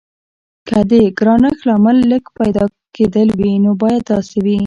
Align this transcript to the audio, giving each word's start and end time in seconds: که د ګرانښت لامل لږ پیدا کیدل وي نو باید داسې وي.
که 0.67 0.77
د 0.89 0.91
ګرانښت 1.19 1.61
لامل 1.67 1.97
لږ 2.11 2.23
پیدا 2.39 2.65
کیدل 2.95 3.29
وي 3.39 3.53
نو 3.63 3.71
باید 3.81 4.01
داسې 4.11 4.37
وي. 4.45 4.57